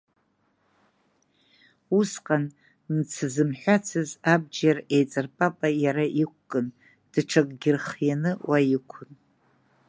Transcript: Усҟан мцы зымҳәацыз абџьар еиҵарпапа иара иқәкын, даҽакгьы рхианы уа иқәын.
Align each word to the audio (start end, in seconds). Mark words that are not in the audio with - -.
Усҟан 1.97 2.43
мцы 2.93 3.25
зымҳәацыз 3.33 4.09
абџьар 4.33 4.77
еиҵарпапа 4.95 5.67
иара 5.83 6.05
иқәкын, 6.23 6.67
даҽакгьы 7.11 7.71
рхианы 7.75 8.31
уа 8.47 8.59
иқәын. 8.75 9.11